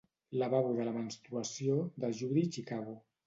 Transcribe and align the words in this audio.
Lavabo 0.43 0.71
de 0.77 0.87
la 0.87 0.93
menstruació, 0.95 1.77
de 2.05 2.11
Judy 2.21 2.47
Chicago. 2.59 2.97